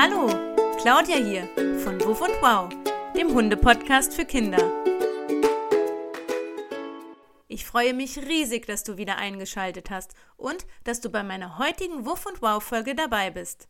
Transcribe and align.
Hallo, 0.00 0.28
Claudia 0.80 1.16
hier 1.16 1.48
von 1.80 2.00
Wuff 2.04 2.20
und 2.20 2.30
Wow, 2.40 2.68
dem 3.16 3.34
Hunde-Podcast 3.34 4.14
für 4.14 4.24
Kinder. 4.24 4.62
Ich 7.48 7.64
freue 7.66 7.92
mich 7.94 8.16
riesig, 8.16 8.64
dass 8.66 8.84
du 8.84 8.96
wieder 8.96 9.16
eingeschaltet 9.16 9.90
hast 9.90 10.14
und 10.36 10.68
dass 10.84 11.00
du 11.00 11.10
bei 11.10 11.24
meiner 11.24 11.58
heutigen 11.58 12.06
Wuff 12.06 12.26
und 12.26 12.40
Wow-Folge 12.40 12.94
dabei 12.94 13.32
bist. 13.32 13.66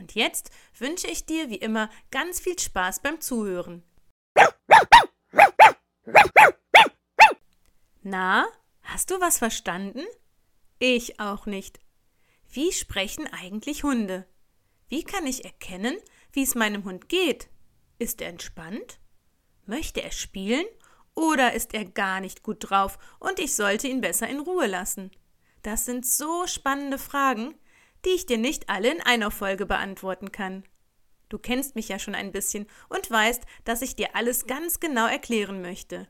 Und 0.00 0.16
jetzt 0.16 0.50
wünsche 0.76 1.06
ich 1.06 1.26
dir 1.26 1.48
wie 1.48 1.58
immer 1.58 1.90
ganz 2.10 2.40
viel 2.40 2.58
Spaß 2.58 3.00
beim 3.00 3.20
Zuhören. 3.20 3.84
Na, 8.02 8.48
hast 8.82 9.12
du 9.12 9.20
was 9.20 9.38
verstanden? 9.38 10.02
Ich 10.80 11.20
auch 11.20 11.46
nicht. 11.46 11.78
Wie 12.48 12.72
sprechen 12.72 13.28
eigentlich 13.32 13.84
Hunde? 13.84 14.26
Wie 14.88 15.04
kann 15.04 15.26
ich 15.26 15.44
erkennen, 15.44 15.96
wie 16.32 16.42
es 16.42 16.54
meinem 16.54 16.84
Hund 16.84 17.08
geht? 17.08 17.48
Ist 17.98 18.20
er 18.20 18.28
entspannt? 18.28 18.98
Möchte 19.66 20.02
er 20.02 20.12
spielen? 20.12 20.64
Oder 21.14 21.52
ist 21.52 21.74
er 21.74 21.84
gar 21.84 22.20
nicht 22.20 22.42
gut 22.42 22.58
drauf 22.60 22.98
und 23.18 23.40
ich 23.40 23.54
sollte 23.54 23.88
ihn 23.88 24.00
besser 24.00 24.28
in 24.28 24.40
Ruhe 24.40 24.66
lassen? 24.66 25.10
Das 25.62 25.84
sind 25.84 26.06
so 26.06 26.46
spannende 26.46 26.96
Fragen, 26.98 27.54
die 28.04 28.10
ich 28.10 28.26
dir 28.26 28.38
nicht 28.38 28.68
alle 28.70 28.92
in 28.92 29.02
einer 29.02 29.30
Folge 29.30 29.66
beantworten 29.66 30.30
kann. 30.30 30.64
Du 31.28 31.38
kennst 31.38 31.74
mich 31.74 31.88
ja 31.88 31.98
schon 31.98 32.14
ein 32.14 32.32
bisschen 32.32 32.66
und 32.88 33.10
weißt, 33.10 33.42
dass 33.64 33.82
ich 33.82 33.96
dir 33.96 34.14
alles 34.14 34.46
ganz 34.46 34.80
genau 34.80 35.06
erklären 35.06 35.60
möchte. 35.60 36.08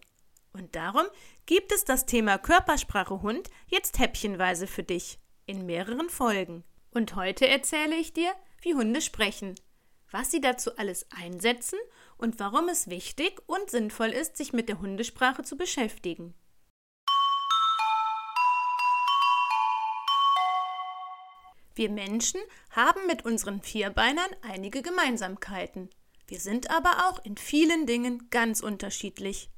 Und 0.53 0.77
darum 0.77 1.07
gibt 1.47 1.73
es 1.73 1.85
das 1.85 2.07
Thema 2.07 2.39
Körpersprache 2.39 3.23
Hund 3.23 3.49
jetzt 3.67 3.99
häppchenweise 3.99 4.67
für 4.67 4.83
dich 4.83 5.19
in 5.47 5.67
mehreren 5.67 6.11
Folgen. 6.11 6.65
Und 6.91 7.17
heute 7.17 7.49
erzähle 7.49 7.97
ich 7.97 8.13
dir, 8.13 8.33
wie 8.61 8.75
Hunde 8.75 9.01
sprechen, 9.01 9.55
was 10.11 10.31
sie 10.31 10.41
dazu 10.41 10.77
alles 10.77 11.07
einsetzen 11.11 11.79
und 12.17 12.39
warum 12.41 12.69
es 12.69 12.89
wichtig 12.89 13.41
und 13.47 13.71
sinnvoll 13.71 14.09
ist, 14.09 14.37
sich 14.37 14.53
mit 14.53 14.69
der 14.69 14.81
Hundesprache 14.81 15.43
zu 15.43 15.57
beschäftigen. 15.57 16.35
Wir 21.75 21.91
Menschen 21.91 22.41
haben 22.71 23.07
mit 23.07 23.25
unseren 23.25 23.63
Vierbeinern 23.63 24.31
einige 24.43 24.83
Gemeinsamkeiten. 24.83 25.91
Wir 26.27 26.41
sind 26.41 26.71
aber 26.71 27.09
auch 27.09 27.25
in 27.25 27.37
vielen 27.37 27.87
Dingen 27.87 28.29
ganz 28.31 28.61
unterschiedlich. 28.61 29.49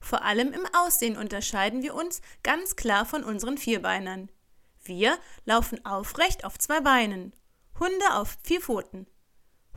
Vor 0.00 0.24
allem 0.24 0.52
im 0.52 0.66
Aussehen 0.74 1.16
unterscheiden 1.16 1.82
wir 1.82 1.94
uns 1.94 2.22
ganz 2.42 2.74
klar 2.74 3.06
von 3.06 3.22
unseren 3.22 3.56
Vierbeinern. 3.56 4.30
Wir 4.82 5.16
laufen 5.44 5.84
aufrecht 5.84 6.44
auf 6.44 6.58
zwei 6.58 6.80
Beinen, 6.80 7.32
Hunde 7.80 8.14
auf 8.14 8.36
vier 8.42 8.60
Pfoten. 8.60 9.06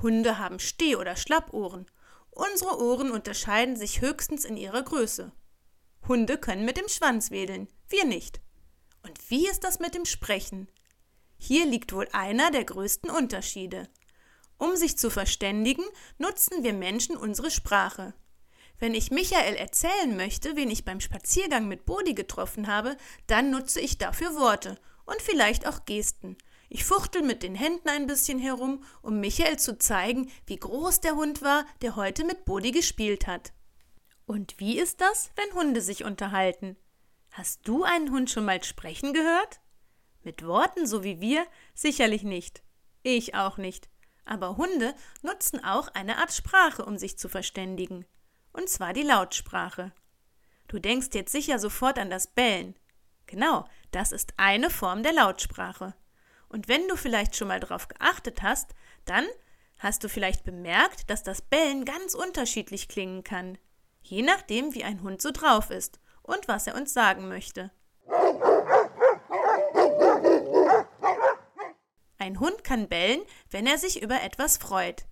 Hunde 0.02 0.38
haben 0.38 0.60
Steh- 0.60 0.98
oder 0.98 1.16
Schlappohren. 1.16 1.86
Unsere 2.32 2.82
Ohren 2.82 3.12
unterscheiden 3.12 3.78
sich 3.78 4.02
höchstens 4.02 4.44
in 4.44 4.58
ihrer 4.58 4.84
Größe. 4.84 5.32
Hunde 6.06 6.38
können 6.38 6.66
mit 6.66 6.76
dem 6.76 6.90
Schwanz 6.90 7.32
wedeln, 7.32 7.70
wir 7.88 8.04
nicht. 8.04 8.42
Und 9.04 9.30
wie 9.30 9.48
ist 9.48 9.64
das 9.64 9.80
mit 9.80 9.96
dem 9.96 10.04
Sprechen? 10.04 10.68
Hier 11.38 11.66
liegt 11.66 11.94
wohl 11.94 12.10
einer 12.12 12.52
der 12.52 12.66
größten 12.66 13.10
Unterschiede. 13.10 13.88
Um 14.58 14.76
sich 14.76 14.98
zu 14.98 15.10
verständigen, 15.10 15.86
nutzen 16.18 16.62
wir 16.62 16.74
Menschen 16.74 17.16
unsere 17.16 17.52
Sprache. 17.52 18.14
Wenn 18.80 18.96
ich 18.96 19.12
Michael 19.12 19.56
erzählen 19.56 20.18
möchte, 20.18 20.58
wen 20.58 20.70
ich 20.70 20.84
beim 20.84 21.00
Spaziergang 21.00 21.70
mit 21.70 21.86
Bodi 21.86 22.14
getroffen 22.14 22.68
habe, 22.68 22.98
dann 23.28 23.50
nutze 23.50 23.80
ich 23.80 23.98
dafür 23.98 24.36
Worte 24.36 24.78
und 25.06 25.22
vielleicht 25.22 25.66
auch 25.66 25.86
Gesten. 25.86 26.38
Ich 26.76 26.86
fuchtel 26.86 27.22
mit 27.22 27.44
den 27.44 27.54
Händen 27.54 27.88
ein 27.88 28.08
bisschen 28.08 28.40
herum, 28.40 28.84
um 29.04 29.20
Michael 29.20 29.60
zu 29.60 29.78
zeigen, 29.78 30.32
wie 30.48 30.58
groß 30.58 31.02
der 31.02 31.14
Hund 31.14 31.44
war, 31.44 31.68
der 31.84 31.96
heute 31.96 32.26
mit 32.26 32.46
Bodi 32.46 32.72
gespielt 32.72 33.28
hat. 33.28 33.54
Und 34.26 34.60
wie 34.60 34.80
ist 34.80 35.00
das, 35.00 35.30
wenn 35.36 35.54
Hunde 35.54 35.82
sich 35.82 36.04
unterhalten? 36.04 36.76
Hast 37.30 37.68
du 37.68 37.84
einen 37.84 38.10
Hund 38.10 38.32
schon 38.32 38.46
mal 38.46 38.64
sprechen 38.64 39.14
gehört? 39.14 39.62
Mit 40.24 40.48
Worten 40.48 40.88
so 40.88 41.04
wie 41.04 41.22
wir 41.22 41.46
sicherlich 41.76 42.24
nicht. 42.24 42.64
Ich 43.04 43.36
auch 43.36 43.58
nicht. 43.58 43.88
Aber 44.26 44.58
Hunde 44.58 44.96
nutzen 45.22 45.64
auch 45.64 45.90
eine 45.90 46.18
Art 46.18 46.34
Sprache, 46.34 46.86
um 46.86 46.98
sich 46.98 47.20
zu 47.20 47.30
verständigen. 47.30 48.04
Und 48.52 48.68
zwar 48.68 48.94
die 48.94 49.04
Lautsprache. 49.04 49.92
Du 50.68 50.80
denkst 50.80 51.10
jetzt 51.14 51.34
sicher 51.34 51.60
sofort 51.60 52.00
an 52.00 52.10
das 52.10 52.26
Bellen. 52.26 52.74
Genau, 53.28 53.70
das 53.92 54.12
ist 54.12 54.34
eine 54.38 54.72
Form 54.72 55.04
der 55.04 55.14
Lautsprache. 55.14 55.94
Und 56.54 56.68
wenn 56.68 56.88
du 56.88 56.96
vielleicht 56.96 57.36
schon 57.36 57.48
mal 57.48 57.60
darauf 57.60 57.88
geachtet 57.88 58.44
hast, 58.44 58.76
dann 59.06 59.26
hast 59.80 60.04
du 60.04 60.08
vielleicht 60.08 60.44
bemerkt, 60.44 61.10
dass 61.10 61.24
das 61.24 61.42
Bellen 61.42 61.84
ganz 61.84 62.14
unterschiedlich 62.14 62.88
klingen 62.88 63.24
kann, 63.24 63.58
je 64.04 64.22
nachdem, 64.22 64.76
wie 64.76 64.84
ein 64.84 65.02
Hund 65.02 65.20
so 65.20 65.32
drauf 65.32 65.72
ist 65.72 66.00
und 66.22 66.48
was 66.48 66.68
er 66.68 66.76
uns 66.76 66.94
sagen 66.94 67.28
möchte. 67.28 67.72
Ein 72.20 72.40
Hund 72.40 72.64
kann 72.64 72.88
bellen, 72.88 73.24
wenn 73.50 73.66
er 73.66 73.80
sich 73.80 74.04
über 74.04 74.22
etwas 74.22 74.58
freut. 74.58 75.06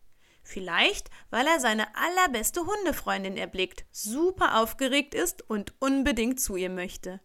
Vielleicht, 0.44 1.10
weil 1.32 1.48
er 1.48 1.60
seine 1.60 1.88
allerbeste 1.96 2.68
Hundefreundin 2.68 3.36
erblickt, 3.36 3.86
super 3.92 4.62
aufgeregt 4.62 5.16
ist 5.16 5.50
und 5.50 5.74
unbedingt 5.80 6.40
zu 6.40 6.56
ihr 6.56 6.70
möchte. 6.70 7.20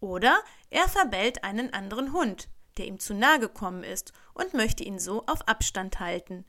Oder 0.00 0.38
er 0.68 0.86
verbellt 0.86 1.44
einen 1.44 1.72
anderen 1.72 2.12
Hund, 2.12 2.48
der 2.78 2.86
ihm 2.86 2.98
zu 2.98 3.14
nahe 3.14 3.38
gekommen 3.38 3.82
ist 3.82 4.12
und 4.34 4.54
möchte 4.54 4.84
ihn 4.84 4.98
so 4.98 5.24
auf 5.26 5.46
Abstand 5.46 6.00
halten. 6.00 6.44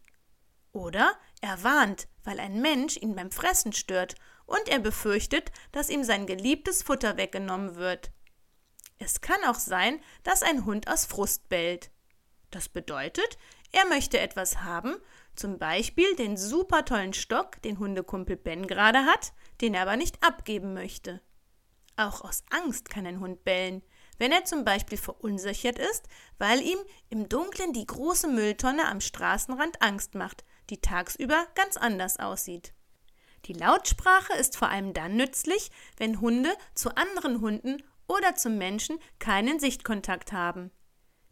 Oder 0.72 1.12
er 1.42 1.64
warnt, 1.64 2.08
weil 2.24 2.40
ein 2.40 2.62
Mensch 2.62 2.98
ihn 2.98 3.16
beim 3.16 3.32
Fressen 3.32 3.74
stört 3.74 4.16
und 4.46 4.68
er 4.68 4.80
befürchtet, 4.80 5.52
dass 5.72 5.90
ihm 5.90 6.04
sein 6.04 6.28
geliebtes 6.28 6.84
Futter 6.84 7.18
weggenommen 7.18 7.76
wird. 7.76 8.12
Es 8.98 9.22
kann 9.22 9.44
auch 9.46 9.56
sein, 9.56 10.00
dass 10.24 10.44
ein 10.44 10.66
Hund 10.66 10.88
aus 10.88 11.06
Frust 11.06 11.50
bellt. 11.50 11.90
Das 12.52 12.70
bedeutet, 12.70 13.38
er 13.72 13.86
möchte 13.86 14.20
etwas 14.20 14.62
haben, 14.62 14.96
zum 15.36 15.58
Beispiel 15.58 16.16
den 16.16 16.36
super 16.36 16.84
tollen 16.84 17.14
Stock, 17.14 17.62
den 17.62 17.80
Hundekumpel 17.80 18.36
Ben 18.36 18.68
gerade 18.68 19.06
hat, 19.06 19.34
den 19.62 19.74
er 19.74 19.84
aber 19.84 19.96
nicht 19.96 20.22
abgeben 20.24 20.74
möchte. 20.74 21.22
Auch 21.96 22.22
aus 22.22 22.44
Angst 22.50 22.90
kann 22.90 23.06
ein 23.06 23.20
Hund 23.20 23.44
bellen, 23.44 23.84
wenn 24.20 24.32
er 24.32 24.46
zum 24.46 24.64
Beispiel 24.64 24.98
verunsichert 24.98 25.80
ist, 25.80 26.08
weil 26.38 26.62
ihm 26.62 26.78
im 27.10 27.28
Dunkeln 27.28 27.74
die 27.74 27.88
große 27.88 28.28
Mülltonne 28.28 28.88
am 28.88 29.02
Straßenrand 29.02 29.82
Angst 29.82 30.14
macht, 30.14 30.44
die 30.70 30.80
tagsüber 30.80 31.48
ganz 31.56 31.76
anders 31.78 32.20
aussieht. 32.20 32.74
Die 33.46 33.54
Lautsprache 33.54 34.34
ist 34.34 34.58
vor 34.58 34.70
allem 34.70 34.94
dann 34.94 35.16
nützlich, 35.16 35.72
wenn 35.98 36.22
Hunde 36.22 36.52
zu 36.76 36.96
anderen 36.96 37.42
Hunden 37.42 37.82
oder 38.08 38.36
zum 38.36 38.58
Menschen 38.58 39.00
keinen 39.18 39.60
Sichtkontakt 39.60 40.32
haben. 40.34 40.72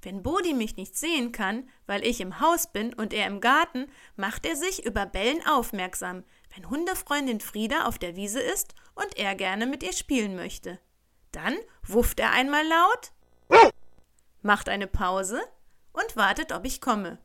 Wenn 0.02 0.24
Bodi 0.24 0.54
mich 0.54 0.78
nicht 0.78 0.96
sehen 0.96 1.32
kann, 1.32 1.68
weil 1.86 2.06
ich 2.06 2.22
im 2.22 2.40
Haus 2.40 2.72
bin 2.72 2.94
und 2.94 3.14
er 3.14 3.28
im 3.28 3.42
Garten, 3.42 3.88
macht 4.16 4.46
er 4.46 4.56
sich 4.56 4.86
über 4.86 5.06
Bellen 5.06 5.46
aufmerksam, 5.46 6.24
wenn 6.56 6.70
Hundefreundin 6.70 7.42
Frieda 7.42 7.86
auf 7.86 7.98
der 7.98 8.16
Wiese 8.16 8.40
ist 8.40 8.76
und 8.96 9.18
er 9.18 9.36
gerne 9.36 9.66
mit 9.66 9.84
ihr 9.84 9.94
spielen 9.94 10.36
möchte. 10.36 10.80
Dann 11.38 11.56
wufft 11.84 12.20
er 12.20 12.32
einmal 12.32 12.66
laut, 12.68 13.12
macht 14.42 14.70
eine 14.70 14.88
Pause 14.88 15.40
und 15.94 16.16
wartet, 16.16 16.52
ob 16.52 16.66
ich 16.66 16.82
komme. 16.82 17.20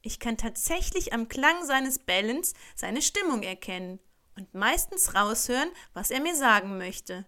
Ich 0.00 0.18
kann 0.18 0.38
tatsächlich 0.38 1.12
am 1.12 1.28
Klang 1.28 1.62
seines 1.66 1.98
Bellens 1.98 2.54
seine 2.74 3.02
Stimmung 3.02 3.42
erkennen 3.42 4.00
und 4.34 4.54
meistens 4.54 5.14
raushören, 5.14 5.68
was 5.92 6.10
er 6.10 6.22
mir 6.22 6.34
sagen 6.34 6.78
möchte. 6.78 7.26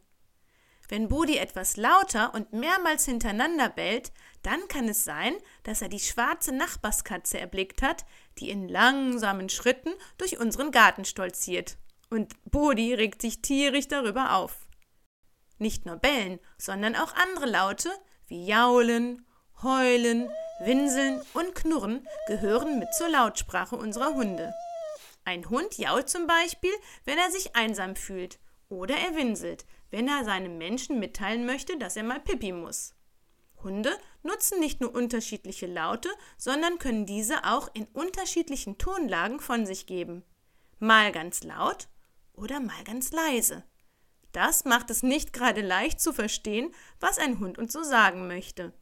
Wenn 0.89 1.09
Bodi 1.09 1.37
etwas 1.37 1.77
lauter 1.77 2.33
und 2.33 2.51
mehrmals 2.55 3.05
hintereinander 3.05 3.69
bellt, 3.69 4.11
dann 4.43 4.69
kann 4.69 4.89
es 4.89 5.05
sein, 5.05 5.35
dass 5.65 5.83
er 5.83 5.91
die 5.91 6.01
schwarze 6.01 6.53
Nachbarskatze 6.53 7.39
erblickt 7.39 7.83
hat, 7.83 8.07
die 8.39 8.49
in 8.49 8.71
langsamen 8.71 9.51
Schritten 9.51 9.93
durch 10.17 10.39
unseren 10.39 10.71
Garten 10.71 11.05
stolziert. 11.05 11.77
Und 12.09 12.43
Bodi 12.51 12.95
regt 12.95 13.21
sich 13.21 13.43
tierisch 13.43 13.89
darüber 13.89 14.37
auf. 14.37 14.66
Nicht 15.59 15.87
nur 15.87 15.97
bellen, 15.97 16.39
sondern 16.59 16.97
auch 16.97 17.15
andere 17.15 17.47
Laute 17.47 17.91
wie 18.27 18.47
jaulen, 18.47 19.27
heulen, 19.63 20.29
winseln 20.61 21.23
und 21.35 21.55
knurren 21.55 22.07
gehören 22.27 22.79
mit 22.79 22.93
zur 22.95 23.09
Lautsprache 23.09 23.77
unserer 23.77 24.15
Hunde. 24.15 24.53
Ein 25.25 25.49
Hund 25.49 25.77
jault 25.77 26.09
zum 26.09 26.27
Beispiel, 26.27 26.73
wenn 27.05 27.19
er 27.19 27.31
sich 27.31 27.57
einsam 27.57 27.97
fühlt, 27.97 28.39
oder 28.69 28.97
er 28.97 29.17
winselt, 29.17 29.65
wenn 29.91 30.09
er 30.09 30.25
seinem 30.25 30.59
Menschen 30.59 30.99
mitteilen 30.99 31.47
möchte, 31.47 31.79
dass 31.79 31.97
er 31.97 32.03
mal 32.03 32.21
pipi 32.21 32.53
muss. 32.53 32.95
Hunde 33.63 33.97
nutzen 34.23 34.61
nicht 34.61 34.81
nur 34.81 34.95
unterschiedliche 34.95 35.67
Laute, 35.67 36.09
sondern 36.37 36.79
können 36.79 37.07
diese 37.07 37.45
auch 37.45 37.69
in 37.75 37.87
unterschiedlichen 37.87 38.79
Tonlagen 38.79 39.41
von 39.41 39.67
sich 39.67 39.87
geben. 39.87 40.25
Mal 40.79 41.11
ganz 41.13 41.43
laut 41.43 41.89
oder 42.35 42.61
mal 42.61 42.85
ganz 42.85 43.13
leise. 43.13 43.65
Das 44.37 44.67
macht 44.67 44.91
es 44.91 45.03
nicht 45.03 45.33
gerade 45.33 45.63
leicht 45.63 45.99
zu 45.99 46.13
verstehen, 46.13 46.71
was 47.01 47.17
ein 47.17 47.39
Hund 47.41 47.57
uns 47.57 47.73
so 47.73 47.83
sagen 47.83 48.27
möchte. 48.27 48.75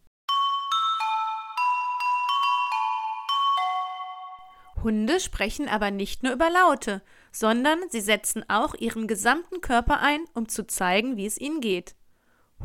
Hunde 4.83 5.21
sprechen 5.21 5.69
aber 5.69 5.93
nicht 5.93 6.25
nur 6.25 6.33
über 6.33 6.51
Laute, 6.51 7.03
sondern 7.31 7.79
sie 7.89 8.01
setzen 8.01 8.45
auch 8.49 8.75
ihren 8.75 9.07
gesamten 9.07 9.61
Körper 9.61 10.01
ein, 10.01 10.25
um 10.35 10.49
zu 10.49 10.67
zeigen, 10.67 11.17
wie 11.17 11.27
es 11.27 11.39
ihnen 11.39 11.61
geht. 11.61 11.95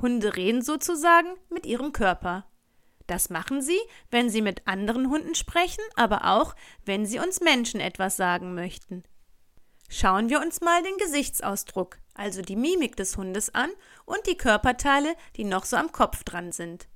Hunde 0.02 0.36
reden 0.36 0.64
sozusagen 0.64 1.30
mit 1.52 1.68
ihrem 1.68 1.94
Körper. 1.94 2.48
Das 3.06 3.30
machen 3.30 3.62
sie, 3.62 3.80
wenn 4.10 4.32
sie 4.32 4.42
mit 4.42 4.68
anderen 4.68 5.12
Hunden 5.12 5.36
sprechen, 5.36 5.84
aber 5.96 6.26
auch, 6.26 6.56
wenn 6.86 7.06
sie 7.06 7.20
uns 7.20 7.40
Menschen 7.40 7.82
etwas 7.82 8.18
sagen 8.18 8.56
möchten. 8.56 9.04
Schauen 9.92 10.30
wir 10.30 10.40
uns 10.40 10.62
mal 10.62 10.84
den 10.84 10.96
Gesichtsausdruck, 10.98 11.98
also 12.14 12.44
die 12.44 12.56
Mimik 12.56 12.96
des 12.96 13.18
Hundes 13.18 13.54
an 13.56 13.72
und 14.06 14.28
die 14.28 14.38
Körperteile, 14.38 15.16
die 15.36 15.44
noch 15.44 15.66
so 15.66 15.78
am 15.78 15.92
Kopf 15.92 16.24
dran 16.24 16.52
sind. 16.52 16.88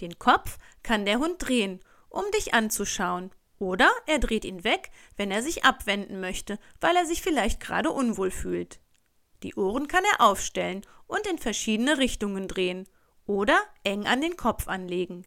Den 0.00 0.18
Kopf 0.18 0.58
kann 0.82 1.06
der 1.06 1.20
Hund 1.20 1.36
drehen, 1.38 1.78
um 2.08 2.24
dich 2.34 2.52
anzuschauen, 2.52 3.30
oder 3.60 3.88
er 4.06 4.18
dreht 4.18 4.44
ihn 4.44 4.64
weg, 4.64 4.90
wenn 5.16 5.30
er 5.30 5.40
sich 5.40 5.64
abwenden 5.64 6.20
möchte, 6.20 6.58
weil 6.80 6.96
er 6.96 7.06
sich 7.06 7.22
vielleicht 7.22 7.60
gerade 7.60 7.92
unwohl 7.92 8.32
fühlt. 8.32 8.80
Die 9.44 9.54
Ohren 9.54 9.86
kann 9.86 10.02
er 10.04 10.26
aufstellen 10.26 10.84
und 11.06 11.28
in 11.28 11.38
verschiedene 11.38 11.98
Richtungen 11.98 12.48
drehen 12.48 12.88
oder 13.24 13.56
eng 13.84 14.08
an 14.08 14.20
den 14.20 14.36
Kopf 14.36 14.66
anlegen. 14.66 15.24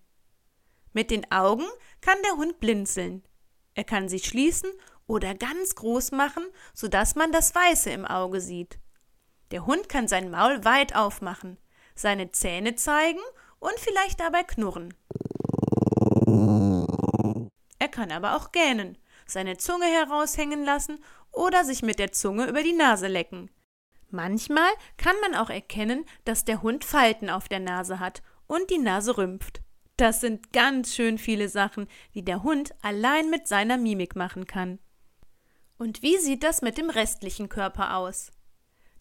Mit 0.92 1.12
den 1.12 1.32
Augen 1.32 1.66
kann 2.02 2.18
der 2.26 2.36
Hund 2.36 2.60
blinzeln. 2.60 3.24
Er 3.74 3.86
kann 3.86 4.10
sie 4.10 4.20
schließen 4.20 4.70
oder 5.08 5.36
ganz 5.36 5.76
groß 5.76 6.12
machen, 6.12 6.44
sodass 6.74 7.16
man 7.16 7.32
das 7.32 7.54
Weiße 7.54 7.90
im 7.92 8.06
Auge 8.06 8.42
sieht. 8.42 8.80
Der 9.52 9.66
Hund 9.66 9.90
kann 9.90 10.08
sein 10.08 10.32
Maul 10.32 10.64
weit 10.66 10.96
aufmachen, 10.96 11.58
seine 11.96 12.32
Zähne 12.32 12.76
zeigen 12.76 13.20
und 13.60 13.78
vielleicht 13.78 14.20
dabei 14.20 14.44
knurren. 14.44 14.94
Er 17.78 17.88
kann 17.90 18.12
aber 18.12 18.36
auch 18.36 18.52
gähnen, 18.52 18.98
seine 19.28 19.58
Zunge 19.58 19.86
heraushängen 19.86 20.64
lassen 20.64 21.04
oder 21.32 21.64
sich 21.64 21.82
mit 21.82 22.00
der 22.00 22.12
Zunge 22.12 22.48
über 22.48 22.64
die 22.64 22.74
Nase 22.74 23.08
lecken. 23.08 23.52
Manchmal 24.10 24.70
kann 24.98 25.16
man 25.22 25.36
auch 25.36 25.50
erkennen, 25.50 26.06
dass 26.24 26.46
der 26.46 26.62
Hund 26.62 26.86
Falten 26.86 27.30
auf 27.30 27.48
der 27.48 27.60
Nase 27.60 28.00
hat 28.00 28.24
und 28.48 28.70
die 28.70 28.78
Nase 28.78 29.18
rümpft. 29.18 29.62
Das 29.98 30.22
sind 30.22 30.52
ganz 30.52 30.94
schön 30.94 31.18
viele 31.18 31.50
Sachen, 31.50 31.88
die 32.14 32.24
der 32.24 32.44
Hund 32.44 32.74
allein 32.82 33.30
mit 33.30 33.48
seiner 33.48 33.78
Mimik 33.78 34.16
machen 34.16 34.46
kann. 34.46 34.80
Und 35.78 36.02
wie 36.02 36.18
sieht 36.18 36.44
das 36.44 36.62
mit 36.62 36.78
dem 36.78 36.90
restlichen 36.90 37.50
Körper 37.50 37.98
aus? 37.98 38.32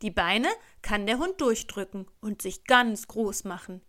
Die 0.03 0.11
Beine 0.11 0.49
kann 0.83 1.07
der 1.07 1.19
Hund 1.19 1.41
durchdrücken 1.41 2.07
und 2.21 2.43
sich 2.43 2.65
ganz 2.65 3.07
groß 3.07 3.45
machen. 3.45 3.81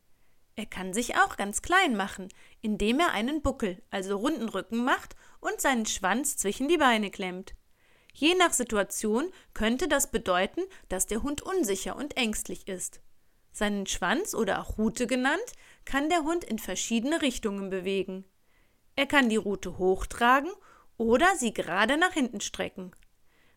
Er 0.56 0.66
kann 0.66 0.94
sich 0.94 1.16
auch 1.16 1.36
ganz 1.36 1.62
klein 1.62 1.98
machen, 1.98 2.30
indem 2.62 3.00
er 3.00 3.12
einen 3.12 3.42
Buckel, 3.42 3.82
also 3.90 4.18
runden 4.18 4.48
Rücken 4.48 4.86
macht 4.86 5.16
und 5.42 5.60
seinen 5.60 5.86
Schwanz 5.86 6.38
zwischen 6.38 6.70
die 6.70 6.78
Beine 6.78 7.12
klemmt. 7.12 7.56
Je 8.14 8.34
nach 8.36 8.54
Situation 8.54 9.30
könnte 9.54 9.90
das 9.90 10.12
bedeuten, 10.12 10.62
dass 10.88 11.08
der 11.08 11.24
Hund 11.24 11.42
unsicher 11.42 11.98
und 11.98 12.16
ängstlich 12.16 12.68
ist. 12.68 13.02
Seinen 13.52 13.88
Schwanz 13.88 14.34
oder 14.34 14.62
auch 14.62 14.78
Rute 14.78 15.08
genannt, 15.08 15.42
kann 15.84 16.08
der 16.08 16.24
Hund 16.24 16.46
in 16.46 16.60
verschiedene 16.60 17.22
Richtungen 17.22 17.70
bewegen. 17.70 18.24
Er 18.96 19.06
kann 19.06 19.28
die 19.28 19.36
Rute 19.36 19.78
hochtragen 19.78 20.52
oder 20.98 21.36
sie 21.36 21.54
gerade 21.54 21.98
nach 21.98 22.14
hinten 22.14 22.42
strecken. 22.42 22.92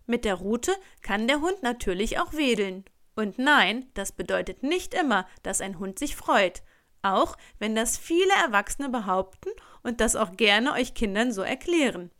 Mit 0.07 0.25
der 0.25 0.35
Rute 0.35 0.75
kann 1.03 1.29
der 1.29 1.41
Hund 1.41 1.63
natürlich 1.63 2.19
auch 2.19 2.33
wedeln. 2.33 2.85
Und 3.15 3.39
nein, 3.39 3.91
das 3.95 4.13
bedeutet 4.13 4.63
nicht 4.63 4.95
immer, 4.95 5.27
dass 5.43 5.61
ein 5.61 5.79
Hund 5.79 5.99
sich 5.99 6.17
freut, 6.17 6.63
auch 7.03 7.37
wenn 7.59 7.75
das 7.75 7.99
viele 7.99 8.33
Erwachsene 8.45 8.89
behaupten 8.89 9.51
und 9.83 10.01
das 10.01 10.17
auch 10.17 10.33
gerne 10.37 10.73
euch 10.73 10.95
Kindern 10.95 11.33
so 11.33 11.43
erklären. 11.43 12.11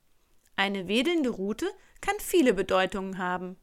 Eine 0.57 0.89
wedelnde 0.89 1.31
Rute 1.31 1.67
kann 2.01 2.17
viele 2.19 2.53
Bedeutungen 2.53 3.19
haben. 3.19 3.57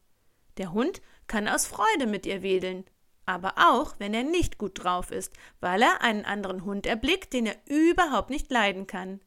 Der 0.58 0.72
Hund 0.72 1.02
kann 1.28 1.48
aus 1.48 1.68
Freude 1.68 2.08
mit 2.08 2.26
ihr 2.26 2.42
wedeln, 2.42 2.86
aber 3.26 3.56
auch, 3.58 3.96
wenn 4.00 4.14
er 4.14 4.24
nicht 4.24 4.58
gut 4.58 4.84
drauf 4.84 5.12
ist, 5.12 5.34
weil 5.60 5.82
er 5.82 6.02
einen 6.02 6.26
anderen 6.26 6.64
Hund 6.64 6.86
erblickt, 6.86 7.34
den 7.34 7.48
er 7.48 7.58
überhaupt 7.66 8.30
nicht 8.30 8.52
leiden 8.52 8.88
kann. 8.88 9.20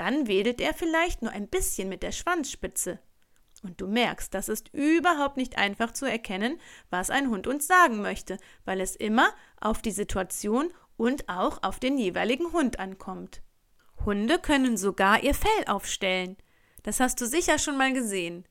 Dann 0.00 0.26
wedelt 0.26 0.62
er 0.62 0.72
vielleicht 0.72 1.20
nur 1.20 1.30
ein 1.30 1.46
bisschen 1.46 1.90
mit 1.90 2.02
der 2.02 2.12
Schwanzspitze. 2.12 2.98
Und 3.62 3.82
du 3.82 3.86
merkst, 3.86 4.32
das 4.32 4.48
ist 4.48 4.72
überhaupt 4.72 5.36
nicht 5.36 5.58
einfach 5.58 5.92
zu 5.92 6.06
erkennen, 6.06 6.58
was 6.88 7.10
ein 7.10 7.28
Hund 7.28 7.46
uns 7.46 7.66
sagen 7.66 8.00
möchte, 8.00 8.38
weil 8.64 8.80
es 8.80 8.96
immer 8.96 9.28
auf 9.60 9.82
die 9.82 9.90
Situation 9.90 10.72
und 10.96 11.28
auch 11.28 11.62
auf 11.62 11.78
den 11.78 11.98
jeweiligen 11.98 12.52
Hund 12.54 12.78
ankommt. 12.78 13.42
Hunde 14.06 14.38
können 14.38 14.78
sogar 14.78 15.22
ihr 15.22 15.34
Fell 15.34 15.66
aufstellen. 15.66 16.38
Das 16.82 17.00
hast 17.00 17.20
du 17.20 17.26
sicher 17.26 17.58
schon 17.58 17.76
mal 17.76 17.92
gesehen. 17.92 18.48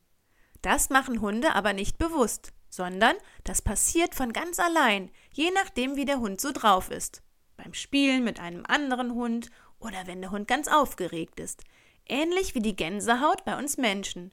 Das 0.61 0.91
machen 0.91 1.19
Hunde 1.19 1.55
aber 1.55 1.73
nicht 1.73 1.97
bewusst 1.97 2.53
sondern 2.69 3.15
das 3.43 3.61
passiert 3.61 4.15
von 4.15 4.31
ganz 4.31 4.59
allein, 4.59 5.09
je 5.33 5.51
nachdem, 5.51 5.95
wie 5.95 6.05
der 6.05 6.19
Hund 6.19 6.39
so 6.39 6.51
drauf 6.51 6.91
ist. 6.91 7.23
Beim 7.57 7.73
Spielen 7.73 8.23
mit 8.23 8.39
einem 8.39 8.63
anderen 8.67 9.13
Hund 9.13 9.49
oder 9.79 10.07
wenn 10.07 10.21
der 10.21 10.31
Hund 10.31 10.47
ganz 10.47 10.67
aufgeregt 10.67 11.39
ist. 11.39 11.63
Ähnlich 12.07 12.55
wie 12.55 12.61
die 12.61 12.75
Gänsehaut 12.75 13.45
bei 13.45 13.57
uns 13.57 13.77
Menschen. 13.77 14.31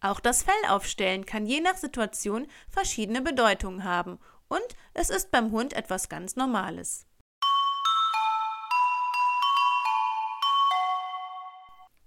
Auch 0.00 0.20
das 0.20 0.42
Fell 0.42 0.54
aufstellen 0.68 1.26
kann 1.26 1.46
je 1.46 1.60
nach 1.60 1.76
Situation 1.76 2.46
verschiedene 2.68 3.22
Bedeutungen 3.22 3.84
haben 3.84 4.18
und 4.48 4.66
es 4.94 5.10
ist 5.10 5.30
beim 5.30 5.52
Hund 5.52 5.72
etwas 5.72 6.08
ganz 6.08 6.36
Normales. 6.36 7.06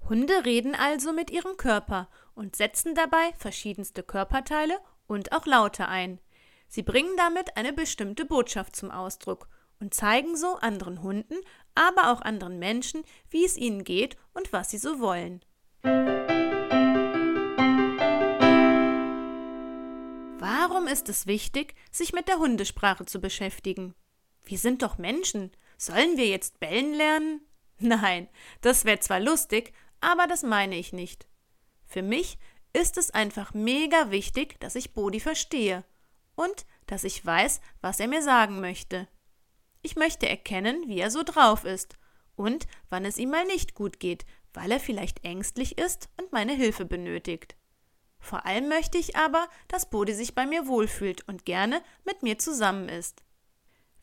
Hunde 0.08 0.46
reden 0.46 0.76
also 0.76 1.14
mit 1.14 1.32
ihrem 1.32 1.58
Körper 1.58 2.10
und 2.36 2.56
setzen 2.56 2.94
dabei 2.94 3.34
verschiedenste 3.38 4.04
Körperteile 4.04 4.78
und 5.08 5.32
auch 5.32 5.46
Laute 5.46 5.88
ein. 5.88 6.20
Sie 6.68 6.84
bringen 6.84 7.16
damit 7.18 7.58
eine 7.58 7.74
bestimmte 7.74 8.26
Botschaft 8.26 8.76
zum 8.76 8.92
Ausdruck 8.92 9.48
und 9.80 9.94
zeigen 9.94 10.36
so 10.38 10.58
anderen 10.58 11.02
Hunden, 11.02 11.36
aber 11.76 12.12
auch 12.12 12.22
anderen 12.22 12.58
Menschen, 12.58 13.04
wie 13.30 13.46
es 13.46 13.58
ihnen 13.58 13.84
geht 13.84 14.18
und 14.34 14.52
was 14.54 14.72
sie 14.72 14.78
so 14.78 15.00
wollen. 15.00 15.42
Warum 20.40 20.88
ist 20.88 21.10
es 21.10 21.28
wichtig, 21.28 21.76
sich 21.92 22.14
mit 22.14 22.28
der 22.28 22.38
Hundesprache 22.38 23.06
zu 23.06 23.20
beschäftigen? 23.22 23.94
Wir 24.44 24.58
sind 24.58 24.82
doch 24.82 24.98
Menschen. 24.98 25.52
Sollen 25.78 26.18
wir 26.18 26.28
jetzt 26.28 26.60
bellen 26.60 26.94
lernen? 26.94 27.42
Nein, 27.80 28.30
das 28.62 28.86
wäre 28.86 29.00
zwar 29.00 29.20
lustig, 29.20 29.74
aber 30.02 30.28
das 30.28 30.44
meine 30.44 30.78
ich 30.78 30.94
nicht. 30.94 31.28
Für 31.86 32.02
mich 32.02 32.38
ist 32.74 32.98
es 32.98 33.12
einfach 33.12 33.54
mega 33.54 34.12
wichtig, 34.12 34.60
dass 34.60 34.76
ich 34.76 34.94
Bodi 34.94 35.20
verstehe 35.20 35.84
und 36.36 36.66
dass 36.88 37.04
ich 37.04 37.26
weiß, 37.26 37.62
was 37.82 38.00
er 38.00 38.08
mir 38.08 38.22
sagen 38.22 38.60
möchte. 38.60 39.08
Ich 39.86 39.96
möchte 39.96 40.28
erkennen, 40.28 40.88
wie 40.88 41.00
er 41.00 41.12
so 41.12 41.22
drauf 41.22 41.64
ist 41.64 42.00
und 42.36 42.66
wann 42.90 43.06
es 43.06 43.20
ihm 43.20 43.30
mal 43.30 43.46
nicht 43.46 43.76
gut 43.76 44.00
geht, 44.00 44.26
weil 44.52 44.72
er 44.72 44.80
vielleicht 44.80 45.24
ängstlich 45.24 45.78
ist 45.78 46.10
und 46.20 46.32
meine 46.32 46.54
Hilfe 46.54 46.86
benötigt. 46.86 47.56
Vor 48.18 48.48
allem 48.48 48.68
möchte 48.68 48.98
ich 48.98 49.16
aber, 49.16 49.48
dass 49.68 49.92
Bodi 49.92 50.16
sich 50.16 50.34
bei 50.34 50.48
mir 50.48 50.66
wohlfühlt 50.66 51.28
und 51.28 51.46
gerne 51.46 51.84
mit 52.04 52.24
mir 52.24 52.40
zusammen 52.40 52.90
ist. 52.90 53.22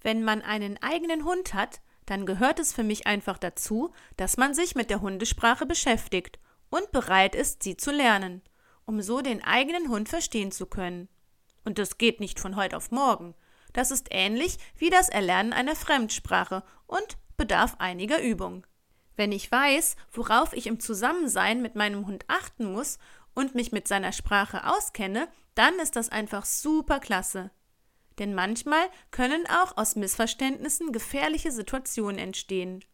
Wenn 0.00 0.22
man 0.22 0.42
einen 0.42 0.80
eigenen 0.80 1.24
Hund 1.24 1.52
hat, 1.52 1.80
dann 2.06 2.26
gehört 2.26 2.60
es 2.60 2.72
für 2.72 2.84
mich 2.84 3.08
einfach 3.08 3.38
dazu, 3.38 3.92
dass 4.16 4.36
man 4.36 4.54
sich 4.54 4.76
mit 4.76 4.88
der 4.88 5.00
Hundesprache 5.00 5.66
beschäftigt 5.66 6.38
und 6.70 6.92
bereit 6.92 7.34
ist, 7.34 7.64
sie 7.64 7.76
zu 7.76 7.90
lernen 7.90 8.40
um 8.84 9.00
so 9.00 9.20
den 9.20 9.42
eigenen 9.42 9.88
Hund 9.88 10.08
verstehen 10.08 10.52
zu 10.52 10.66
können. 10.66 11.08
Und 11.64 11.78
das 11.78 11.98
geht 11.98 12.20
nicht 12.20 12.40
von 12.40 12.56
heute 12.56 12.76
auf 12.76 12.90
morgen. 12.90 13.34
Das 13.72 13.90
ist 13.90 14.08
ähnlich 14.10 14.58
wie 14.76 14.90
das 14.90 15.08
Erlernen 15.08 15.52
einer 15.52 15.76
Fremdsprache 15.76 16.62
und 16.86 17.16
bedarf 17.36 17.76
einiger 17.78 18.20
Übung. 18.20 18.66
Wenn 19.16 19.32
ich 19.32 19.50
weiß, 19.50 19.96
worauf 20.12 20.52
ich 20.52 20.66
im 20.66 20.80
Zusammensein 20.80 21.62
mit 21.62 21.74
meinem 21.74 22.06
Hund 22.06 22.24
achten 22.28 22.72
muss 22.72 22.98
und 23.34 23.54
mich 23.54 23.72
mit 23.72 23.88
seiner 23.88 24.12
Sprache 24.12 24.66
auskenne, 24.66 25.28
dann 25.54 25.78
ist 25.80 25.96
das 25.96 26.08
einfach 26.08 26.44
super 26.44 26.98
klasse. 26.98 27.50
Denn 28.18 28.34
manchmal 28.34 28.84
können 29.10 29.46
auch 29.46 29.76
aus 29.76 29.96
Missverständnissen 29.96 30.92
gefährliche 30.92 31.50
Situationen 31.50 32.18
entstehen. 32.18 32.84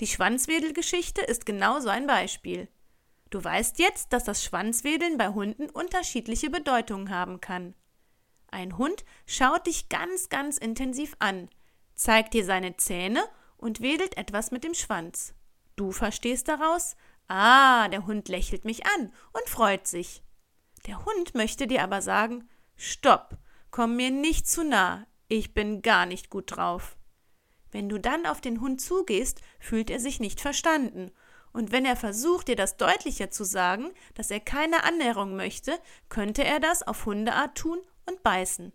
Die 0.00 0.06
Schwanzwedelgeschichte 0.06 1.22
ist 1.22 1.46
genau 1.46 1.80
so 1.80 1.88
ein 1.88 2.06
Beispiel. 2.06 2.68
Du 3.30 3.42
weißt 3.42 3.78
jetzt, 3.78 4.12
dass 4.12 4.24
das 4.24 4.44
Schwanzwedeln 4.44 5.18
bei 5.18 5.28
Hunden 5.28 5.68
unterschiedliche 5.70 6.50
Bedeutungen 6.50 7.10
haben 7.10 7.40
kann. 7.40 7.74
Ein 8.56 8.78
Hund 8.78 9.04
schaut 9.26 9.66
dich 9.66 9.90
ganz, 9.90 10.30
ganz 10.30 10.56
intensiv 10.56 11.14
an, 11.18 11.50
zeigt 11.94 12.32
dir 12.32 12.42
seine 12.42 12.78
Zähne 12.78 13.22
und 13.58 13.82
wedelt 13.82 14.16
etwas 14.16 14.50
mit 14.50 14.64
dem 14.64 14.72
Schwanz. 14.72 15.34
Du 15.76 15.92
verstehst 15.92 16.48
daraus, 16.48 16.96
ah, 17.28 17.86
der 17.88 18.06
Hund 18.06 18.30
lächelt 18.30 18.64
mich 18.64 18.86
an 18.86 19.12
und 19.34 19.46
freut 19.50 19.86
sich. 19.86 20.22
Der 20.86 21.04
Hund 21.04 21.34
möchte 21.34 21.66
dir 21.66 21.82
aber 21.82 22.00
sagen, 22.00 22.48
stopp, 22.76 23.36
komm 23.70 23.96
mir 23.96 24.10
nicht 24.10 24.48
zu 24.48 24.64
nah, 24.64 25.06
ich 25.28 25.52
bin 25.52 25.82
gar 25.82 26.06
nicht 26.06 26.30
gut 26.30 26.56
drauf. 26.56 26.96
Wenn 27.70 27.90
du 27.90 28.00
dann 28.00 28.24
auf 28.24 28.40
den 28.40 28.62
Hund 28.62 28.80
zugehst, 28.80 29.42
fühlt 29.60 29.90
er 29.90 30.00
sich 30.00 30.18
nicht 30.18 30.40
verstanden 30.40 31.10
Und 31.52 31.72
wenn 31.72 31.84
er 31.84 31.96
versucht, 31.96 32.48
dir 32.48 32.56
das 32.56 32.78
deutlicher 32.78 33.30
zu 33.30 33.44
sagen, 33.44 33.90
dass 34.14 34.30
er 34.30 34.40
keine 34.40 34.82
Annäherung 34.84 35.36
möchte, 35.36 35.78
könnte 36.08 36.42
er 36.42 36.58
das 36.58 36.82
auf 36.82 37.04
Hundeart 37.04 37.54
tun 37.58 37.80
und 38.06 38.22
beißen. 38.22 38.72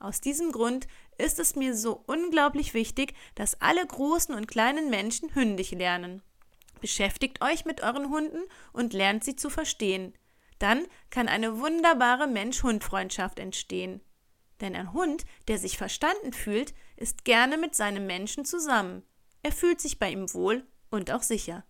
Aus 0.00 0.20
diesem 0.20 0.52
Grund 0.52 0.86
ist 1.16 1.38
es 1.38 1.56
mir 1.56 1.76
so 1.76 2.02
unglaublich 2.06 2.74
wichtig, 2.74 3.14
dass 3.34 3.60
alle 3.60 3.84
großen 3.84 4.34
und 4.34 4.46
kleinen 4.46 4.90
Menschen 4.90 5.34
hündisch 5.34 5.72
lernen. 5.72 6.22
Beschäftigt 6.80 7.42
euch 7.42 7.64
mit 7.64 7.82
euren 7.82 8.10
Hunden 8.10 8.42
und 8.72 8.92
lernt 8.92 9.24
sie 9.24 9.34
zu 9.34 9.50
verstehen. 9.50 10.14
Dann 10.60 10.86
kann 11.10 11.28
eine 11.28 11.58
wunderbare 11.58 12.28
Mensch-Hund-Freundschaft 12.28 13.38
entstehen. 13.38 14.00
Denn 14.60 14.74
ein 14.74 14.92
Hund, 14.92 15.24
der 15.46 15.58
sich 15.58 15.78
verstanden 15.78 16.32
fühlt, 16.32 16.74
ist 16.96 17.24
gerne 17.24 17.58
mit 17.58 17.74
seinem 17.74 18.06
Menschen 18.06 18.44
zusammen. 18.44 19.02
Er 19.42 19.52
fühlt 19.52 19.80
sich 19.80 19.98
bei 19.98 20.10
ihm 20.10 20.32
wohl 20.34 20.66
und 20.90 21.10
auch 21.10 21.22
sicher. 21.22 21.64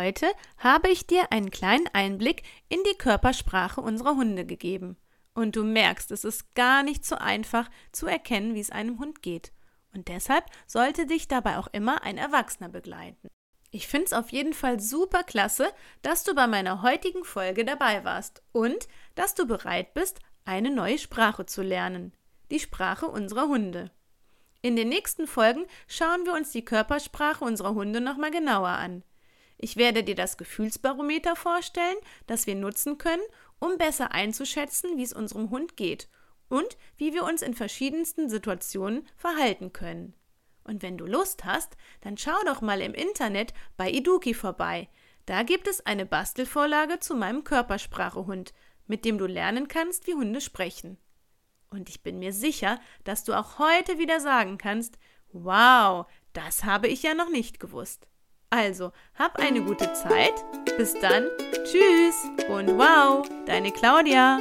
Heute 0.00 0.32
habe 0.56 0.88
ich 0.88 1.06
dir 1.06 1.30
einen 1.30 1.50
kleinen 1.50 1.86
Einblick 1.92 2.42
in 2.70 2.78
die 2.90 2.96
Körpersprache 2.96 3.82
unserer 3.82 4.16
Hunde 4.16 4.46
gegeben. 4.46 4.96
Und 5.34 5.56
du 5.56 5.62
merkst, 5.62 6.10
es 6.10 6.24
ist 6.24 6.54
gar 6.54 6.82
nicht 6.82 7.04
so 7.04 7.16
einfach 7.16 7.68
zu 7.92 8.06
erkennen, 8.06 8.54
wie 8.54 8.60
es 8.60 8.70
einem 8.70 8.98
Hund 8.98 9.20
geht. 9.20 9.52
Und 9.92 10.08
deshalb 10.08 10.46
sollte 10.66 11.06
dich 11.06 11.28
dabei 11.28 11.58
auch 11.58 11.66
immer 11.72 12.02
ein 12.02 12.16
Erwachsener 12.16 12.70
begleiten. 12.70 13.28
Ich 13.72 13.88
finde 13.88 14.06
es 14.06 14.12
auf 14.14 14.30
jeden 14.30 14.54
Fall 14.54 14.80
super 14.80 15.22
klasse, 15.22 15.70
dass 16.00 16.24
du 16.24 16.34
bei 16.34 16.46
meiner 16.46 16.80
heutigen 16.80 17.24
Folge 17.24 17.66
dabei 17.66 18.02
warst 18.02 18.42
und 18.52 18.88
dass 19.16 19.34
du 19.34 19.46
bereit 19.46 19.92
bist, 19.92 20.20
eine 20.46 20.70
neue 20.70 20.96
Sprache 20.96 21.44
zu 21.44 21.60
lernen. 21.60 22.14
Die 22.50 22.60
Sprache 22.60 23.06
unserer 23.06 23.48
Hunde. 23.48 23.90
In 24.62 24.76
den 24.76 24.88
nächsten 24.88 25.26
Folgen 25.26 25.66
schauen 25.86 26.24
wir 26.24 26.32
uns 26.32 26.52
die 26.52 26.64
Körpersprache 26.64 27.44
unserer 27.44 27.74
Hunde 27.74 28.00
nochmal 28.00 28.30
genauer 28.30 28.68
an. 28.68 29.02
Ich 29.62 29.76
werde 29.76 30.02
dir 30.02 30.14
das 30.14 30.38
Gefühlsbarometer 30.38 31.36
vorstellen, 31.36 31.96
das 32.26 32.46
wir 32.46 32.54
nutzen 32.54 32.96
können, 32.96 33.22
um 33.58 33.76
besser 33.76 34.12
einzuschätzen, 34.12 34.96
wie 34.96 35.02
es 35.02 35.12
unserem 35.12 35.50
Hund 35.50 35.76
geht 35.76 36.08
und 36.48 36.78
wie 36.96 37.12
wir 37.12 37.24
uns 37.24 37.42
in 37.42 37.52
verschiedensten 37.52 38.30
Situationen 38.30 39.06
verhalten 39.16 39.74
können. 39.74 40.14
Und 40.64 40.82
wenn 40.82 40.96
du 40.96 41.04
Lust 41.04 41.44
hast, 41.44 41.76
dann 42.00 42.16
schau 42.16 42.38
doch 42.46 42.62
mal 42.62 42.80
im 42.80 42.94
Internet 42.94 43.52
bei 43.76 43.90
Iduki 43.90 44.32
vorbei. 44.32 44.88
Da 45.26 45.42
gibt 45.42 45.68
es 45.68 45.84
eine 45.84 46.06
Bastelvorlage 46.06 46.98
zu 46.98 47.14
meinem 47.14 47.44
Körpersprachehund, 47.44 48.54
mit 48.86 49.04
dem 49.04 49.18
du 49.18 49.26
lernen 49.26 49.68
kannst, 49.68 50.06
wie 50.06 50.14
Hunde 50.14 50.40
sprechen. 50.40 50.96
Und 51.68 51.90
ich 51.90 52.02
bin 52.02 52.18
mir 52.18 52.32
sicher, 52.32 52.80
dass 53.04 53.24
du 53.24 53.34
auch 53.34 53.58
heute 53.58 53.98
wieder 53.98 54.20
sagen 54.20 54.56
kannst, 54.56 54.98
wow, 55.32 56.06
das 56.32 56.64
habe 56.64 56.88
ich 56.88 57.02
ja 57.02 57.12
noch 57.12 57.28
nicht 57.28 57.60
gewusst. 57.60 58.06
Also, 58.50 58.90
hab 59.16 59.38
eine 59.38 59.62
gute 59.62 59.92
Zeit. 59.92 60.34
Bis 60.76 60.94
dann. 60.94 61.28
Tschüss 61.64 62.24
und 62.48 62.76
wow, 62.76 63.24
deine 63.46 63.70
Claudia. 63.70 64.40